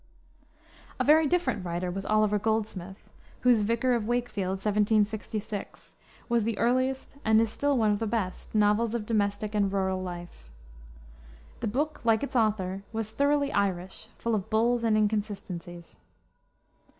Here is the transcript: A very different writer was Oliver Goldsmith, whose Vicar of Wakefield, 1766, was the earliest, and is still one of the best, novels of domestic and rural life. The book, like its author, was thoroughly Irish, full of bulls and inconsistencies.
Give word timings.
A 0.99 1.03
very 1.03 1.27
different 1.27 1.63
writer 1.63 1.91
was 1.91 2.07
Oliver 2.07 2.39
Goldsmith, 2.39 3.11
whose 3.41 3.61
Vicar 3.61 3.93
of 3.93 4.07
Wakefield, 4.07 4.53
1766, 4.57 5.93
was 6.27 6.43
the 6.43 6.57
earliest, 6.57 7.17
and 7.23 7.39
is 7.39 7.51
still 7.51 7.77
one 7.77 7.91
of 7.91 7.99
the 7.99 8.07
best, 8.07 8.55
novels 8.55 8.95
of 8.95 9.05
domestic 9.05 9.53
and 9.53 9.71
rural 9.71 10.01
life. 10.01 10.49
The 11.59 11.67
book, 11.67 12.01
like 12.03 12.23
its 12.23 12.35
author, 12.35 12.81
was 12.91 13.11
thoroughly 13.11 13.53
Irish, 13.53 14.07
full 14.17 14.33
of 14.33 14.49
bulls 14.49 14.83
and 14.83 14.97
inconsistencies. 14.97 15.97